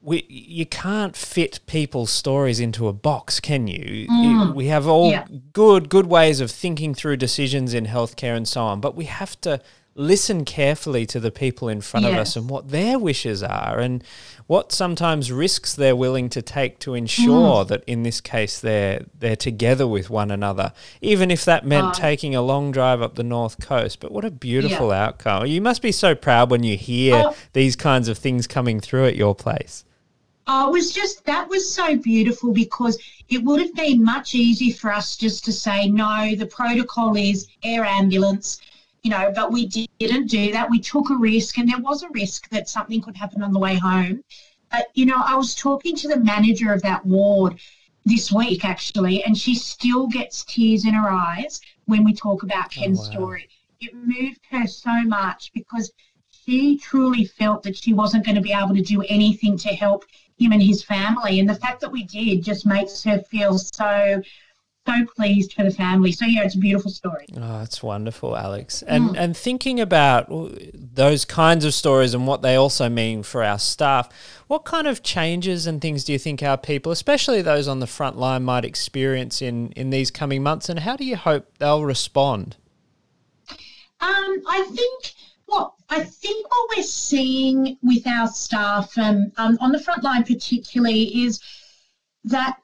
we 0.00 0.24
you 0.28 0.66
can't 0.66 1.16
fit 1.16 1.60
people's 1.66 2.10
stories 2.10 2.60
into 2.60 2.88
a 2.88 2.92
box, 2.92 3.40
can 3.40 3.66
you? 3.66 4.06
Mm. 4.08 4.54
We 4.54 4.66
have 4.66 4.86
all 4.86 5.10
yeah. 5.10 5.26
good 5.52 5.88
good 5.88 6.06
ways 6.06 6.40
of 6.40 6.50
thinking 6.50 6.94
through 6.94 7.16
decisions 7.16 7.74
in 7.74 7.86
healthcare 7.86 8.36
and 8.36 8.46
so 8.46 8.62
on, 8.62 8.80
but 8.80 8.94
we 8.94 9.04
have 9.04 9.40
to 9.42 9.60
listen 9.98 10.44
carefully 10.44 11.04
to 11.04 11.18
the 11.18 11.30
people 11.30 11.68
in 11.68 11.80
front 11.80 12.06
yes. 12.06 12.12
of 12.12 12.18
us 12.18 12.36
and 12.36 12.48
what 12.48 12.68
their 12.68 12.96
wishes 13.00 13.42
are 13.42 13.80
and 13.80 14.04
what 14.46 14.70
sometimes 14.70 15.32
risks 15.32 15.74
they're 15.74 15.96
willing 15.96 16.28
to 16.28 16.40
take 16.40 16.78
to 16.78 16.94
ensure 16.94 17.64
mm. 17.64 17.68
that 17.68 17.82
in 17.84 18.04
this 18.04 18.20
case 18.20 18.60
they're 18.60 19.04
they're 19.18 19.34
together 19.34 19.88
with 19.88 20.08
one 20.08 20.30
another 20.30 20.72
even 21.00 21.32
if 21.32 21.44
that 21.44 21.66
meant 21.66 21.92
taking 21.94 22.32
a 22.32 22.40
long 22.40 22.70
drive 22.70 23.02
up 23.02 23.16
the 23.16 23.24
north 23.24 23.60
coast 23.60 23.98
but 23.98 24.12
what 24.12 24.24
a 24.24 24.30
beautiful 24.30 24.90
yeah. 24.90 25.04
outcome 25.04 25.46
you 25.46 25.60
must 25.60 25.82
be 25.82 25.90
so 25.90 26.14
proud 26.14 26.48
when 26.48 26.62
you 26.62 26.76
hear 26.76 27.16
oh. 27.26 27.36
these 27.52 27.74
kinds 27.74 28.06
of 28.06 28.16
things 28.16 28.46
coming 28.46 28.78
through 28.78 29.04
at 29.04 29.16
your 29.16 29.34
place 29.34 29.84
Oh, 30.50 30.68
it 30.68 30.72
was 30.72 30.92
just 30.92 31.26
that 31.26 31.46
was 31.50 31.70
so 31.70 31.94
beautiful 31.96 32.52
because 32.54 32.98
it 33.28 33.44
would 33.44 33.60
have 33.60 33.74
been 33.74 34.02
much 34.02 34.34
easier 34.34 34.74
for 34.74 34.90
us 34.90 35.14
just 35.14 35.44
to 35.44 35.52
say 35.52 35.90
no. 35.90 36.34
The 36.34 36.46
protocol 36.46 37.18
is 37.18 37.46
air 37.62 37.84
ambulance, 37.84 38.58
you 39.02 39.10
know, 39.10 39.30
but 39.34 39.52
we 39.52 39.66
didn't 39.66 40.28
do 40.28 40.50
that. 40.52 40.70
We 40.70 40.80
took 40.80 41.10
a 41.10 41.16
risk, 41.16 41.58
and 41.58 41.68
there 41.68 41.80
was 41.80 42.02
a 42.02 42.08
risk 42.14 42.48
that 42.48 42.66
something 42.66 43.02
could 43.02 43.14
happen 43.14 43.42
on 43.42 43.52
the 43.52 43.58
way 43.58 43.74
home. 43.74 44.24
But 44.70 44.86
you 44.94 45.04
know, 45.04 45.22
I 45.22 45.36
was 45.36 45.54
talking 45.54 45.94
to 45.96 46.08
the 46.08 46.18
manager 46.18 46.72
of 46.72 46.80
that 46.80 47.04
ward 47.04 47.60
this 48.06 48.32
week 48.32 48.64
actually, 48.64 49.22
and 49.24 49.36
she 49.36 49.54
still 49.54 50.06
gets 50.06 50.44
tears 50.44 50.86
in 50.86 50.94
her 50.94 51.10
eyes 51.10 51.60
when 51.84 52.04
we 52.04 52.14
talk 52.14 52.42
about 52.42 52.66
oh, 52.68 52.70
Ken's 52.70 53.00
oh, 53.00 53.02
wow. 53.02 53.10
story. 53.10 53.48
It 53.82 53.94
moved 53.94 54.40
her 54.50 54.66
so 54.66 55.02
much 55.02 55.52
because 55.52 55.92
she 56.30 56.78
truly 56.78 57.26
felt 57.26 57.62
that 57.64 57.76
she 57.76 57.92
wasn't 57.92 58.24
going 58.24 58.36
to 58.36 58.40
be 58.40 58.52
able 58.52 58.74
to 58.74 58.80
do 58.80 59.02
anything 59.10 59.58
to 59.58 59.68
help 59.68 60.06
him 60.38 60.52
and 60.52 60.62
his 60.62 60.82
family. 60.82 61.40
And 61.40 61.48
the 61.48 61.54
fact 61.54 61.80
that 61.80 61.90
we 61.90 62.04
did 62.04 62.42
just 62.42 62.66
makes 62.66 63.02
her 63.04 63.20
feel 63.20 63.58
so 63.58 64.22
so 64.88 65.04
pleased 65.16 65.52
for 65.52 65.64
the 65.64 65.70
family. 65.70 66.12
So 66.12 66.24
yeah, 66.24 66.44
it's 66.44 66.54
a 66.54 66.58
beautiful 66.58 66.90
story. 66.90 67.26
Oh, 67.36 67.60
it's 67.60 67.82
wonderful, 67.82 68.36
Alex. 68.36 68.82
And 68.82 69.10
mm. 69.10 69.18
and 69.18 69.36
thinking 69.36 69.80
about 69.80 70.28
those 70.72 71.24
kinds 71.24 71.64
of 71.64 71.74
stories 71.74 72.14
and 72.14 72.26
what 72.26 72.42
they 72.42 72.54
also 72.54 72.88
mean 72.88 73.22
for 73.22 73.44
our 73.44 73.58
staff, 73.58 74.08
what 74.46 74.64
kind 74.64 74.86
of 74.86 75.02
changes 75.02 75.66
and 75.66 75.80
things 75.80 76.04
do 76.04 76.12
you 76.12 76.18
think 76.18 76.42
our 76.42 76.56
people, 76.56 76.90
especially 76.90 77.42
those 77.42 77.68
on 77.68 77.80
the 77.80 77.86
front 77.86 78.16
line, 78.16 78.44
might 78.44 78.64
experience 78.64 79.42
in 79.42 79.72
in 79.72 79.90
these 79.90 80.10
coming 80.10 80.42
months? 80.42 80.68
And 80.68 80.80
how 80.80 80.96
do 80.96 81.04
you 81.04 81.16
hope 81.16 81.46
they'll 81.58 81.84
respond? 81.84 82.56
Um, 84.00 84.42
I 84.48 84.70
think 84.72 85.12
well, 85.48 85.76
I 85.88 86.04
think 86.04 86.46
what 86.50 86.76
we're 86.76 86.82
seeing 86.82 87.78
with 87.82 88.06
our 88.06 88.28
staff 88.28 88.96
and 88.98 89.32
um, 89.38 89.56
on 89.60 89.72
the 89.72 89.80
front 89.80 90.04
line 90.04 90.24
particularly 90.24 91.24
is 91.24 91.40
that 92.24 92.58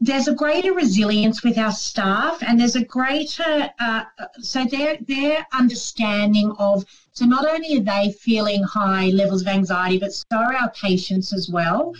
there's 0.00 0.28
a 0.28 0.34
greater 0.34 0.72
resilience 0.72 1.44
with 1.44 1.58
our 1.58 1.72
staff 1.72 2.42
and 2.42 2.58
there's 2.58 2.76
a 2.76 2.84
greater 2.84 3.70
uh, 3.78 4.04
so 4.40 4.64
their 4.64 4.96
their 5.06 5.46
understanding 5.52 6.52
of 6.58 6.84
so 7.12 7.24
not 7.24 7.46
only 7.46 7.76
are 7.76 7.80
they 7.80 8.12
feeling 8.12 8.62
high 8.62 9.06
levels 9.10 9.42
of 9.42 9.48
anxiety 9.48 9.98
but 9.98 10.12
so 10.12 10.36
are 10.36 10.54
our 10.54 10.70
patients 10.72 11.32
as 11.32 11.48
well. 11.48 11.94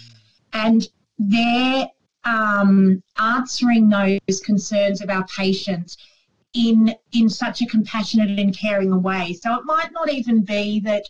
And 0.52 0.88
they're 1.18 1.88
um, 2.24 3.02
answering 3.18 3.88
those 3.88 4.40
concerns 4.44 5.00
of 5.00 5.10
our 5.10 5.26
patients 5.26 5.96
in 6.54 6.94
in 7.12 7.28
such 7.28 7.62
a 7.62 7.66
compassionate 7.66 8.38
and 8.38 8.56
caring 8.56 9.02
way. 9.02 9.32
So 9.34 9.54
it 9.54 9.64
might 9.64 9.92
not 9.92 10.10
even 10.10 10.42
be 10.42 10.80
that 10.80 11.04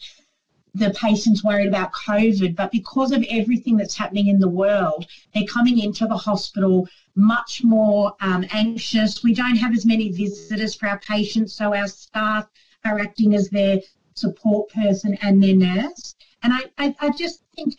the 0.74 0.90
patient's 0.90 1.44
worried 1.44 1.68
about 1.68 1.92
COVID, 1.92 2.56
but 2.56 2.72
because 2.72 3.12
of 3.12 3.22
everything 3.28 3.76
that's 3.76 3.96
happening 3.96 4.28
in 4.28 4.38
the 4.38 4.48
world, 4.48 5.06
they're 5.34 5.44
coming 5.44 5.78
into 5.78 6.06
the 6.06 6.16
hospital 6.16 6.88
much 7.14 7.62
more 7.62 8.14
um, 8.20 8.46
anxious. 8.50 9.22
We 9.22 9.34
don't 9.34 9.56
have 9.56 9.74
as 9.74 9.84
many 9.84 10.10
visitors 10.10 10.74
for 10.74 10.88
our 10.88 10.98
patients, 11.00 11.52
so 11.52 11.74
our 11.74 11.88
staff 11.88 12.48
are 12.84 12.98
acting 12.98 13.34
as 13.34 13.50
their 13.50 13.80
support 14.14 14.70
person 14.70 15.16
and 15.20 15.42
their 15.42 15.54
nurse. 15.54 16.14
And 16.42 16.52
I, 16.52 16.60
I, 16.78 16.94
I 17.00 17.10
just 17.10 17.42
think 17.54 17.76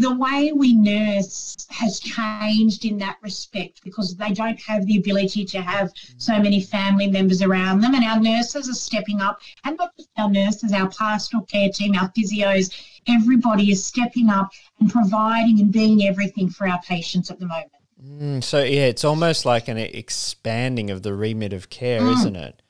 the 0.00 0.14
way 0.14 0.52
we 0.52 0.72
nurse 0.72 1.56
has 1.68 2.00
changed 2.00 2.84
in 2.84 2.98
that 2.98 3.18
respect 3.22 3.82
because 3.84 4.16
they 4.16 4.30
don't 4.30 4.60
have 4.60 4.86
the 4.86 4.96
ability 4.96 5.44
to 5.44 5.60
have 5.60 5.92
so 6.16 6.38
many 6.38 6.60
family 6.60 7.08
members 7.08 7.42
around 7.42 7.80
them. 7.80 7.94
And 7.94 8.04
our 8.04 8.18
nurses 8.18 8.68
are 8.68 8.74
stepping 8.74 9.20
up, 9.20 9.40
and 9.64 9.76
not 9.76 9.94
just 9.96 10.08
our 10.16 10.30
nurses, 10.30 10.72
our 10.72 10.88
pastoral 10.88 11.44
care 11.44 11.68
team, 11.68 11.94
our 11.94 12.10
physios, 12.12 12.74
everybody 13.06 13.70
is 13.70 13.84
stepping 13.84 14.30
up 14.30 14.50
and 14.80 14.90
providing 14.90 15.60
and 15.60 15.70
being 15.70 16.06
everything 16.06 16.48
for 16.48 16.66
our 16.66 16.80
patients 16.82 17.30
at 17.30 17.38
the 17.38 17.46
moment. 17.46 17.72
Mm, 18.02 18.42
so, 18.42 18.62
yeah, 18.62 18.86
it's 18.86 19.04
almost 19.04 19.44
like 19.44 19.68
an 19.68 19.76
expanding 19.76 20.90
of 20.90 21.02
the 21.02 21.14
remit 21.14 21.52
of 21.52 21.68
care, 21.68 22.00
mm. 22.00 22.16
isn't 22.16 22.36
it? 22.36 22.62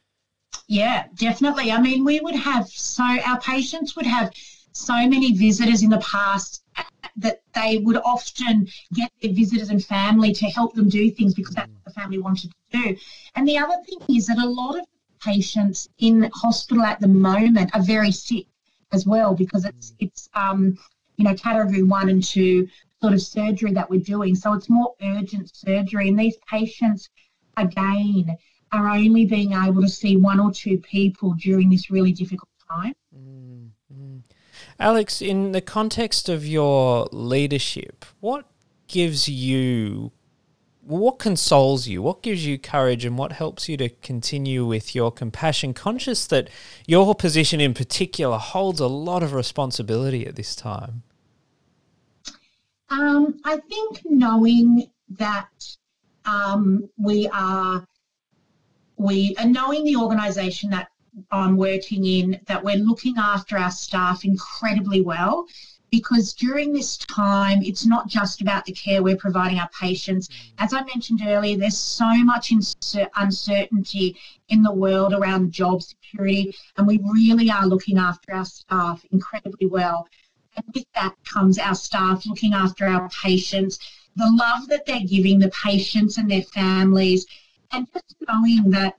Yeah, 0.66 1.04
definitely. 1.14 1.70
I 1.70 1.80
mean, 1.80 2.04
we 2.04 2.20
would 2.20 2.34
have 2.34 2.68
so 2.68 3.04
our 3.04 3.40
patients 3.40 3.94
would 3.94 4.06
have 4.06 4.32
so 4.72 4.94
many 4.94 5.32
visitors 5.36 5.82
in 5.82 5.90
the 5.90 5.98
past 5.98 6.62
that 7.16 7.42
they 7.54 7.78
would 7.78 7.96
often 8.04 8.68
get 8.94 9.10
their 9.22 9.32
visitors 9.32 9.70
and 9.70 9.84
family 9.84 10.32
to 10.32 10.46
help 10.46 10.74
them 10.74 10.88
do 10.88 11.10
things 11.10 11.34
because 11.34 11.54
that's 11.54 11.70
what 11.70 11.84
the 11.84 12.00
family 12.00 12.18
wanted 12.18 12.50
to 12.50 12.82
do. 12.82 12.96
And 13.34 13.46
the 13.46 13.58
other 13.58 13.76
thing 13.86 14.16
is 14.16 14.26
that 14.26 14.38
a 14.38 14.48
lot 14.48 14.78
of 14.78 14.84
patients 15.22 15.88
in 15.98 16.30
hospital 16.34 16.82
at 16.82 17.00
the 17.00 17.08
moment 17.08 17.70
are 17.74 17.82
very 17.82 18.10
sick 18.10 18.46
as 18.92 19.06
well 19.06 19.34
because 19.34 19.64
it's 19.64 19.94
it's 20.00 20.28
um 20.34 20.76
you 21.16 21.24
know 21.24 21.34
category 21.34 21.82
one 21.82 22.08
and 22.08 22.24
two 22.24 22.66
sort 23.00 23.12
of 23.12 23.22
surgery 23.22 23.72
that 23.72 23.88
we're 23.88 24.00
doing. 24.00 24.34
So 24.34 24.52
it's 24.52 24.68
more 24.68 24.94
urgent 25.02 25.54
surgery, 25.54 26.08
and 26.08 26.18
these 26.18 26.36
patients 26.48 27.08
again 27.56 28.36
are 28.72 28.88
only 28.88 29.26
being 29.26 29.52
able 29.52 29.82
to 29.82 29.88
see 29.88 30.16
one 30.16 30.38
or 30.38 30.52
two 30.52 30.78
people 30.78 31.34
during 31.34 31.70
this 31.70 31.90
really 31.90 32.12
difficult 32.12 32.48
time. 32.70 32.94
Alex, 34.80 35.20
in 35.20 35.52
the 35.52 35.60
context 35.60 36.30
of 36.30 36.46
your 36.46 37.06
leadership, 37.12 38.06
what 38.20 38.46
gives 38.88 39.28
you, 39.28 40.10
what 40.80 41.18
consoles 41.18 41.86
you, 41.86 42.00
what 42.00 42.22
gives 42.22 42.46
you 42.46 42.58
courage, 42.58 43.04
and 43.04 43.18
what 43.18 43.32
helps 43.32 43.68
you 43.68 43.76
to 43.76 43.90
continue 43.90 44.64
with 44.64 44.94
your 44.94 45.12
compassion, 45.12 45.74
conscious 45.74 46.26
that 46.28 46.48
your 46.86 47.14
position 47.14 47.60
in 47.60 47.74
particular 47.74 48.38
holds 48.38 48.80
a 48.80 48.86
lot 48.86 49.22
of 49.22 49.34
responsibility 49.34 50.26
at 50.26 50.36
this 50.36 50.56
time? 50.56 51.02
Um, 52.88 53.38
I 53.44 53.58
think 53.58 54.00
knowing 54.06 54.90
that 55.10 55.76
um, 56.24 56.88
we 56.96 57.28
are 57.28 57.86
we 58.96 59.34
and 59.38 59.52
knowing 59.52 59.84
the 59.84 59.96
organisation 59.96 60.70
that 60.70 60.88
I'm 61.30 61.56
working 61.56 62.04
in 62.04 62.40
that 62.46 62.62
we're 62.62 62.76
looking 62.76 63.16
after 63.18 63.58
our 63.58 63.70
staff 63.70 64.24
incredibly 64.24 65.00
well 65.00 65.46
because 65.90 66.32
during 66.34 66.72
this 66.72 66.96
time, 66.96 67.62
it's 67.62 67.84
not 67.84 68.08
just 68.08 68.40
about 68.40 68.64
the 68.64 68.72
care 68.72 69.02
we're 69.02 69.16
providing 69.16 69.58
our 69.58 69.68
patients. 69.78 70.28
Mm. 70.28 70.34
As 70.58 70.72
I 70.72 70.84
mentioned 70.84 71.22
earlier, 71.24 71.56
there's 71.56 71.78
so 71.78 72.12
much 72.24 72.52
uncertainty 73.16 74.16
in 74.48 74.62
the 74.62 74.72
world 74.72 75.12
around 75.12 75.52
job 75.52 75.82
security, 75.82 76.54
and 76.76 76.86
we 76.86 77.00
really 77.12 77.50
are 77.50 77.66
looking 77.66 77.98
after 77.98 78.34
our 78.34 78.44
staff 78.44 79.04
incredibly 79.10 79.66
well. 79.66 80.08
And 80.56 80.64
with 80.74 80.86
that 80.94 81.14
comes 81.24 81.58
our 81.58 81.74
staff 81.74 82.26
looking 82.26 82.54
after 82.54 82.86
our 82.86 83.08
patients, 83.08 83.78
the 84.16 84.30
love 84.30 84.68
that 84.68 84.86
they're 84.86 85.06
giving 85.06 85.38
the 85.38 85.50
patients 85.50 86.18
and 86.18 86.30
their 86.30 86.42
families, 86.42 87.26
and 87.72 87.86
just 87.92 88.16
knowing 88.28 88.70
that 88.70 88.96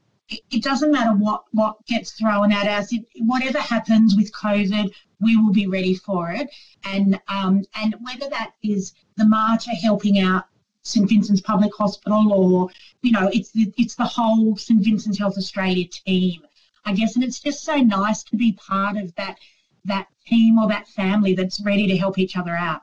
it 0.49 0.63
doesn't 0.63 0.91
matter 0.91 1.13
what, 1.13 1.43
what 1.51 1.85
gets 1.85 2.11
thrown 2.11 2.51
at 2.51 2.67
us. 2.67 2.93
It, 2.93 3.05
whatever 3.19 3.59
happens 3.59 4.15
with 4.15 4.31
COVID, 4.33 4.91
we 5.19 5.37
will 5.37 5.51
be 5.51 5.67
ready 5.67 5.95
for 5.95 6.31
it. 6.31 6.49
And 6.83 7.19
um, 7.27 7.63
and 7.75 7.95
whether 8.01 8.29
that 8.29 8.53
is 8.63 8.93
the 9.17 9.25
Mater 9.25 9.71
helping 9.81 10.19
out 10.19 10.45
St 10.83 11.07
Vincent's 11.07 11.41
Public 11.41 11.73
Hospital, 11.75 12.33
or 12.33 12.69
you 13.01 13.11
know, 13.11 13.29
it's 13.33 13.51
the, 13.51 13.71
it's 13.77 13.95
the 13.95 14.05
whole 14.05 14.55
St 14.57 14.83
Vincent's 14.83 15.19
Health 15.19 15.37
Australia 15.37 15.87
team, 15.87 16.41
I 16.85 16.93
guess. 16.93 17.15
And 17.15 17.23
it's 17.23 17.39
just 17.39 17.63
so 17.63 17.75
nice 17.75 18.23
to 18.23 18.35
be 18.35 18.53
part 18.53 18.97
of 18.97 19.13
that 19.15 19.37
that 19.85 20.07
team 20.25 20.57
or 20.57 20.67
that 20.69 20.87
family 20.87 21.33
that's 21.33 21.63
ready 21.63 21.87
to 21.87 21.97
help 21.97 22.17
each 22.17 22.37
other 22.37 22.55
out. 22.55 22.81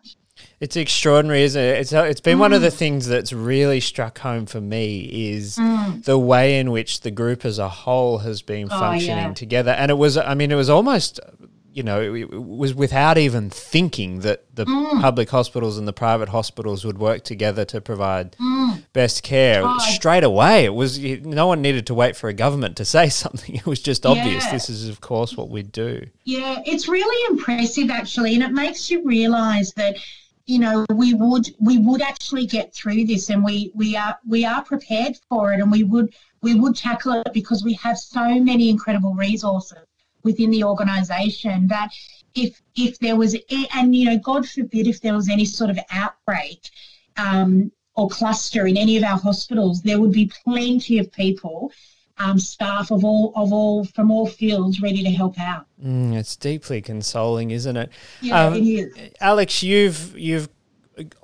It's 0.61 0.77
extraordinary, 0.77 1.43
isn't 1.43 1.63
it? 1.63 1.79
It's 1.79 1.93
it's 1.93 2.21
been 2.21 2.39
mm. 2.39 2.41
one 2.41 2.53
of 2.53 2.63
the 2.63 2.69
mm. 2.69 2.77
things 2.77 3.07
that's 3.07 3.33
really 3.33 3.81
struck 3.81 4.19
home 4.19 4.47
for 4.47 4.61
me 4.61 5.01
is 5.33 5.57
mm. 5.57 6.05
the 6.05 6.19
way 6.19 6.59
in 6.59 6.71
which 6.71 7.03
the 7.03 7.11
group 7.11 7.45
as 7.45 7.59
a 7.59 7.69
whole 7.69 8.19
has 8.19 8.43
been 8.43 8.69
oh, 8.71 8.79
functioning 8.79 9.29
yeah. 9.29 9.35
together, 9.35 9.71
and 9.71 9.91
it 9.91 9.95
was 9.95 10.17
I 10.17 10.35
mean 10.35 10.51
it 10.51 10.57
was 10.57 10.71
almost 10.71 11.21
you 11.79 11.85
know 11.85 12.01
it, 12.01 12.23
it 12.23 12.43
was 12.43 12.75
without 12.75 13.17
even 13.19 13.51
thinking 13.51 14.21
that 14.21 14.45
the 14.55 14.65
mm. 14.65 15.01
public 15.01 15.31
hospitals 15.31 15.79
and 15.79 15.87
the 15.87 15.93
private 15.93 16.29
hospitals 16.29 16.85
would 16.85 16.99
work 16.99 17.23
together 17.23 17.65
to 17.67 17.81
provide 17.81 18.33
mm. 18.33 18.83
best 18.93 19.23
care 19.23 19.63
oh, 19.65 19.79
straight 19.79 20.25
away. 20.25 20.65
It 20.65 20.75
was 20.75 20.99
no 20.99 21.47
one 21.47 21.63
needed 21.63 21.87
to 21.87 21.95
wait 21.95 22.17
for 22.17 22.29
a 22.29 22.35
government 22.35 22.77
to 22.79 22.85
say 22.85 23.09
something. 23.25 23.55
It 23.55 23.67
was 23.67 23.81
just 23.81 24.05
obvious. 24.05 24.45
Yeah. 24.45 24.53
This 24.53 24.69
is 24.69 24.89
of 24.89 25.01
course 25.01 25.37
what 25.37 25.51
we 25.51 25.63
do. 25.63 26.05
Yeah, 26.25 26.61
it's 26.67 26.89
really 26.89 27.31
impressive 27.31 27.91
actually, 27.91 28.35
and 28.35 28.43
it 28.43 28.51
makes 28.51 28.91
you 28.91 29.05
realise 29.05 29.73
that 29.75 29.97
you 30.49 30.59
know 30.59 30.87
we 30.95 31.13
would 31.13 31.47
we 31.61 31.77
would 31.77 32.01
actually 32.01 32.47
get 32.47 32.75
through 32.75 33.05
this 33.05 33.29
and 33.29 33.45
we 33.45 33.71
we 33.75 33.95
are 33.95 34.19
we 34.27 34.47
are 34.47 34.65
prepared 34.65 35.15
for 35.29 35.53
it 35.53 35.61
and 35.61 35.71
we 35.71 35.85
would 35.85 36.15
we 36.41 36.55
would 36.55 36.75
tackle 36.75 37.13
it 37.13 37.33
because 37.35 37.63
we 37.63 37.75
have 37.75 37.99
so 37.99 38.41
many 38.41 38.71
incredible 38.71 39.15
resources 39.15 39.85
within 40.25 40.51
the 40.51 40.65
organization 40.65 41.69
that 41.69 41.91
if 42.35 42.63
if 42.77 42.99
there 42.99 43.15
was 43.15 43.37
and 43.75 43.95
you 43.95 44.07
know 44.07 44.19
god 44.19 44.49
forbid 44.49 44.87
if 44.89 45.03
there 45.03 45.15
was 45.15 45.29
any 45.29 45.45
sort 45.45 45.69
of 45.69 45.79
outbreak 45.91 46.71
um, 47.19 47.71
or 47.95 48.09
cluster 48.09 48.67
in 48.67 48.79
any 48.79 48.97
of 48.97 49.05
our 49.05 49.19
hospitals 49.19 49.83
there 49.83 50.01
would 50.01 50.13
be 50.13 50.33
plenty 50.45 50.99
of 50.99 51.13
people 51.13 51.71
um, 52.19 52.39
staff 52.39 52.91
of 52.91 53.05
all 53.05 53.33
of 53.37 53.53
all 53.53 53.85
from 53.85 54.11
all 54.11 54.27
fields 54.27 54.81
ready 54.81 55.03
to 55.03 55.11
help 55.11 55.39
out. 55.39 55.67
Mm, 55.85 56.15
it's 56.15 56.37
deeply 56.37 56.81
consoling, 56.81 57.51
isn't 57.51 57.77
it? 57.77 57.91
Yeah, 58.21 58.47
um, 58.47 58.55
it 58.55 58.61
is. 58.61 59.11
Alex, 59.21 59.63
you've 59.63 60.17
you've 60.19 60.49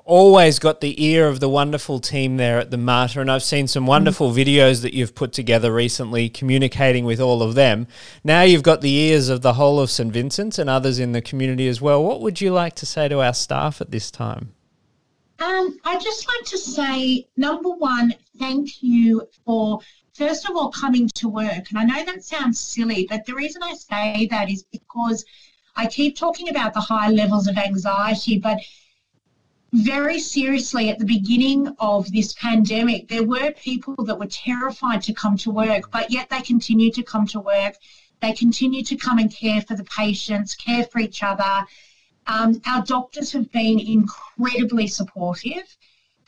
always 0.04 0.58
got 0.58 0.80
the 0.80 1.02
ear 1.04 1.26
of 1.26 1.40
the 1.40 1.48
wonderful 1.48 1.98
team 1.98 2.36
there 2.36 2.58
at 2.58 2.70
the 2.70 2.76
Mater, 2.76 3.20
and 3.20 3.30
I've 3.30 3.42
seen 3.42 3.66
some 3.66 3.86
wonderful 3.86 4.30
mm. 4.30 4.44
videos 4.44 4.82
that 4.82 4.94
you've 4.94 5.14
put 5.14 5.32
together 5.32 5.72
recently 5.72 6.28
communicating 6.28 7.04
with 7.04 7.20
all 7.20 7.42
of 7.42 7.54
them. 7.54 7.86
Now 8.22 8.42
you've 8.42 8.62
got 8.62 8.80
the 8.80 8.94
ears 8.94 9.28
of 9.28 9.42
the 9.42 9.54
whole 9.54 9.80
of 9.80 9.90
St. 9.90 10.12
Vincent's 10.12 10.58
and 10.58 10.70
others 10.70 10.98
in 10.98 11.12
the 11.12 11.22
community 11.22 11.68
as 11.68 11.80
well. 11.80 12.04
What 12.04 12.20
would 12.20 12.40
you 12.40 12.52
like 12.52 12.74
to 12.76 12.86
say 12.86 13.08
to 13.08 13.20
our 13.20 13.34
staff 13.34 13.80
at 13.80 13.90
this 13.90 14.10
time? 14.10 14.54
Um, 15.40 15.78
I'd 15.84 16.00
just 16.00 16.28
like 16.28 16.46
to 16.50 16.58
say, 16.58 17.26
number 17.36 17.70
one, 17.70 18.14
thank 18.38 18.82
you 18.82 19.28
for 19.44 19.80
first 20.14 20.48
of 20.48 20.56
all 20.56 20.70
coming 20.70 21.08
to 21.14 21.28
work. 21.28 21.70
And 21.70 21.78
I 21.78 21.84
know 21.84 22.04
that 22.04 22.24
sounds 22.24 22.60
silly, 22.60 23.06
but 23.08 23.26
the 23.26 23.34
reason 23.34 23.62
I 23.62 23.74
say 23.74 24.28
that 24.30 24.50
is 24.50 24.64
because 24.70 25.24
I 25.76 25.86
keep 25.86 26.16
talking 26.16 26.48
about 26.48 26.72
the 26.72 26.80
high 26.80 27.10
levels 27.10 27.48
of 27.48 27.58
anxiety, 27.58 28.38
but 28.38 28.58
very 29.72 30.20
seriously 30.20 30.88
at 30.88 31.00
the 31.00 31.04
beginning 31.04 31.74
of 31.80 32.10
this 32.12 32.32
pandemic, 32.34 33.08
there 33.08 33.24
were 33.24 33.50
people 33.52 33.96
that 34.04 34.18
were 34.18 34.26
terrified 34.26 35.02
to 35.02 35.12
come 35.12 35.36
to 35.38 35.50
work, 35.50 35.90
but 35.90 36.12
yet 36.12 36.30
they 36.30 36.40
continued 36.42 36.94
to 36.94 37.02
come 37.02 37.26
to 37.26 37.40
work. 37.40 37.74
They 38.20 38.32
continued 38.32 38.86
to 38.86 38.96
come 38.96 39.18
and 39.18 39.34
care 39.34 39.62
for 39.62 39.74
the 39.74 39.84
patients, 39.84 40.54
care 40.54 40.84
for 40.84 41.00
each 41.00 41.24
other. 41.24 41.66
Um, 42.28 42.62
our 42.66 42.84
doctors 42.84 43.32
have 43.32 43.50
been 43.50 43.80
incredibly 43.80 44.86
supportive. 44.86 45.76